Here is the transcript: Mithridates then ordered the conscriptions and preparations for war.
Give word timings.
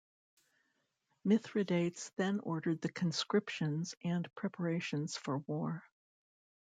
Mithridates 1.23 2.09
then 2.17 2.39
ordered 2.39 2.81
the 2.81 2.91
conscriptions 2.91 3.93
and 4.03 4.33
preparations 4.33 5.15
for 5.15 5.37
war. 5.45 5.83